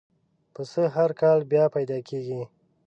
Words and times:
پسه 0.53 0.81
هر 0.95 1.09
کال 1.21 1.39
بیا 1.51 1.65
پیدا 1.75 1.97
کېږي. 2.09 2.41